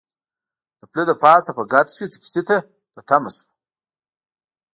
[0.79, 2.57] د پله د پاسه په ګرد کې ټکسي ته
[2.93, 3.49] په تمه شوو.